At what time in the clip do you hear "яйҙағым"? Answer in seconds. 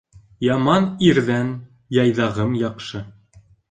2.01-2.61